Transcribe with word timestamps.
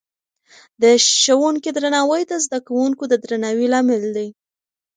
د 0.81 0.83
ښوونکې 1.21 1.69
درناوی 1.73 2.21
د 2.27 2.33
زده 2.45 2.59
کوونکو 2.67 3.03
د 3.07 3.13
درناوي 3.23 3.67
لامل 3.73 4.03
دی. 4.15 4.27